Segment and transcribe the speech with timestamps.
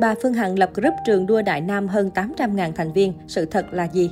[0.00, 3.66] Bà Phương Hằng lập group trường đua Đại Nam hơn 800.000 thành viên, sự thật
[3.70, 4.10] là gì?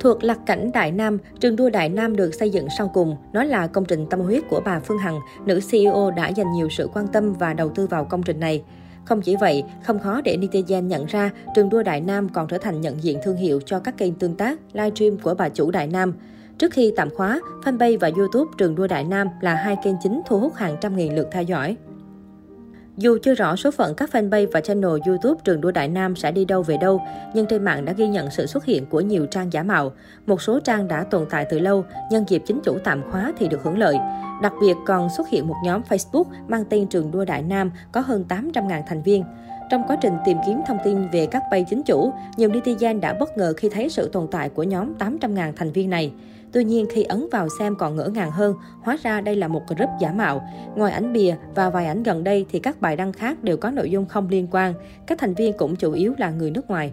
[0.00, 3.16] Thuộc lạc cảnh Đại Nam, trường đua Đại Nam được xây dựng sau cùng.
[3.32, 6.68] Nó là công trình tâm huyết của bà Phương Hằng, nữ CEO đã dành nhiều
[6.70, 8.62] sự quan tâm và đầu tư vào công trình này.
[9.04, 12.58] Không chỉ vậy, không khó để netizen nhận ra trường đua Đại Nam còn trở
[12.58, 15.86] thành nhận diện thương hiệu cho các kênh tương tác, livestream của bà chủ Đại
[15.86, 16.12] Nam.
[16.58, 20.20] Trước khi tạm khóa, fanpage và YouTube trường đua Đại Nam là hai kênh chính
[20.26, 21.76] thu hút hàng trăm nghìn lượt theo dõi.
[22.96, 26.32] Dù chưa rõ số phận các fanpage và channel YouTube Trường Đua Đại Nam sẽ
[26.32, 27.02] đi đâu về đâu,
[27.34, 29.92] nhưng trên mạng đã ghi nhận sự xuất hiện của nhiều trang giả mạo.
[30.26, 33.48] Một số trang đã tồn tại từ lâu, nhân dịp chính chủ tạm khóa thì
[33.48, 33.96] được hưởng lợi.
[34.42, 38.00] Đặc biệt còn xuất hiện một nhóm Facebook mang tên Trường Đua Đại Nam có
[38.00, 39.24] hơn 800.000 thành viên.
[39.70, 43.14] Trong quá trình tìm kiếm thông tin về các bay chính chủ, nhiều netizen đã
[43.14, 46.12] bất ngờ khi thấy sự tồn tại của nhóm 800.000 thành viên này.
[46.52, 49.62] Tuy nhiên, khi ấn vào xem còn ngỡ ngàng hơn, hóa ra đây là một
[49.68, 50.42] group giả mạo.
[50.76, 53.70] Ngoài ảnh bìa và vài ảnh gần đây thì các bài đăng khác đều có
[53.70, 54.74] nội dung không liên quan.
[55.06, 56.92] Các thành viên cũng chủ yếu là người nước ngoài.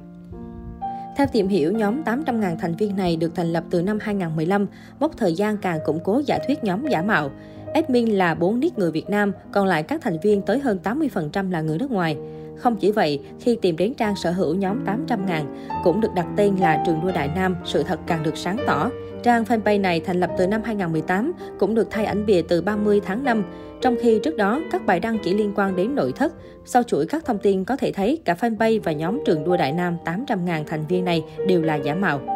[1.18, 4.68] Theo tìm hiểu, nhóm 800.000 thành viên này được thành lập từ năm 2015,
[5.00, 7.32] mốc thời gian càng củng cố giả thuyết nhóm giả mạo.
[7.74, 11.52] Admin là 4 nick người Việt Nam, còn lại các thành viên tới hơn 80%
[11.52, 12.18] là người nước ngoài.
[12.56, 15.44] Không chỉ vậy, khi tìm đến trang sở hữu nhóm 800.000
[15.84, 18.90] cũng được đặt tên là Trường đua Đại Nam, sự thật càng được sáng tỏ.
[19.24, 23.02] Trang fanpage này thành lập từ năm 2018, cũng được thay ảnh bìa từ 30
[23.06, 23.44] tháng 5.
[23.82, 26.34] Trong khi trước đó, các bài đăng chỉ liên quan đến nội thất.
[26.66, 29.72] Sau chuỗi các thông tin có thể thấy cả fanpage và nhóm Trường đua Đại
[29.72, 32.33] Nam 800.000 thành viên này đều là giả mạo.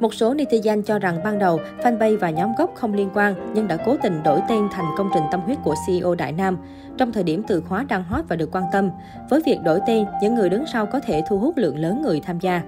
[0.00, 3.68] Một số netizen cho rằng ban đầu fanpage và nhóm gốc không liên quan nhưng
[3.68, 6.56] đã cố tình đổi tên thành công trình tâm huyết của CEO Đại Nam.
[6.98, 8.90] Trong thời điểm từ khóa đang hot và được quan tâm,
[9.30, 12.20] với việc đổi tên, những người đứng sau có thể thu hút lượng lớn người
[12.20, 12.62] tham gia.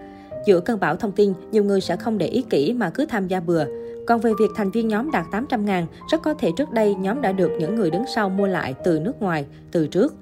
[0.47, 3.29] Giữa cơn bão thông tin, nhiều người sẽ không để ý kỹ mà cứ tham
[3.29, 3.65] gia bừa.
[4.07, 7.23] Còn về việc thành viên nhóm đạt 800 ngàn, rất có thể trước đây nhóm
[7.23, 10.15] đã được những người đứng sau mua lại từ nước ngoài, từ trước.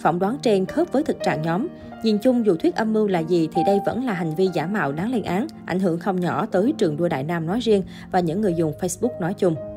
[0.00, 1.66] Phỏng đoán trên khớp với thực trạng nhóm.
[2.04, 4.66] Nhìn chung dù thuyết âm mưu là gì thì đây vẫn là hành vi giả
[4.66, 7.82] mạo đáng lên án, ảnh hưởng không nhỏ tới trường đua Đại Nam nói riêng
[8.12, 9.73] và những người dùng Facebook nói chung.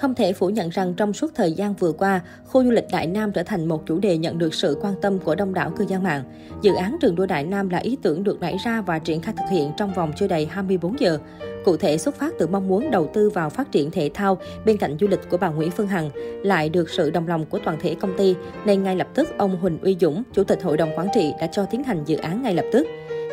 [0.00, 3.06] Không thể phủ nhận rằng trong suốt thời gian vừa qua, khu du lịch Đại
[3.06, 5.84] Nam trở thành một chủ đề nhận được sự quan tâm của đông đảo cư
[5.88, 6.22] dân mạng.
[6.62, 9.34] Dự án trường đua Đại Nam là ý tưởng được nảy ra và triển khai
[9.38, 11.18] thực hiện trong vòng chưa đầy 24 giờ.
[11.64, 14.76] Cụ thể xuất phát từ mong muốn đầu tư vào phát triển thể thao bên
[14.76, 16.10] cạnh du lịch của bà Nguyễn Phương Hằng,
[16.42, 19.56] lại được sự đồng lòng của toàn thể công ty, nên ngay lập tức ông
[19.60, 22.42] Huỳnh Uy Dũng, Chủ tịch Hội đồng Quản trị đã cho tiến hành dự án
[22.42, 22.86] ngay lập tức.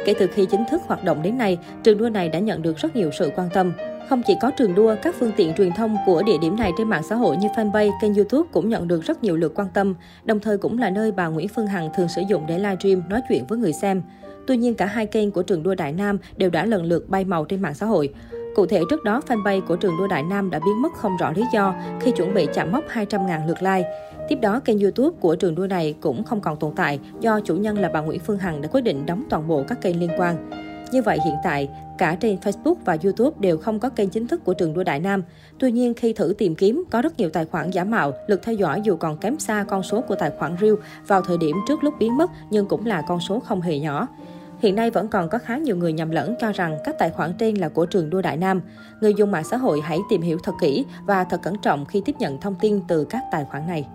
[0.05, 2.77] Kể từ khi chính thức hoạt động đến nay, trường đua này đã nhận được
[2.77, 3.73] rất nhiều sự quan tâm.
[4.09, 6.89] Không chỉ có trường đua, các phương tiện truyền thông của địa điểm này trên
[6.89, 9.95] mạng xã hội như fanpage, kênh YouTube cũng nhận được rất nhiều lượt quan tâm,
[10.23, 13.21] đồng thời cũng là nơi bà Nguyễn Phương Hằng thường sử dụng để livestream nói
[13.29, 14.01] chuyện với người xem.
[14.47, 17.25] Tuy nhiên, cả hai kênh của trường đua Đại Nam đều đã lần lượt bay
[17.25, 18.13] màu trên mạng xã hội.
[18.55, 21.31] Cụ thể trước đó, fanpage của trường đua Đại Nam đã biến mất không rõ
[21.35, 23.89] lý do khi chuẩn bị chạm mốc 200.000 lượt like.
[24.29, 27.55] Tiếp đó, kênh YouTube của trường đua này cũng không còn tồn tại do chủ
[27.55, 30.09] nhân là bà Nguyễn Phương Hằng đã quyết định đóng toàn bộ các kênh liên
[30.17, 30.49] quan.
[30.93, 34.43] Như vậy hiện tại, cả trên Facebook và YouTube đều không có kênh chính thức
[34.43, 35.23] của trường đua Đại Nam.
[35.59, 38.55] Tuy nhiên, khi thử tìm kiếm, có rất nhiều tài khoản giả mạo, lượt theo
[38.55, 40.73] dõi dù còn kém xa con số của tài khoản real
[41.07, 44.07] vào thời điểm trước lúc biến mất nhưng cũng là con số không hề nhỏ.
[44.59, 47.33] Hiện nay vẫn còn có khá nhiều người nhầm lẫn cho rằng các tài khoản
[47.33, 48.61] trên là của trường đua Đại Nam.
[49.01, 52.01] Người dùng mạng xã hội hãy tìm hiểu thật kỹ và thật cẩn trọng khi
[52.05, 53.87] tiếp nhận thông tin từ các tài khoản này.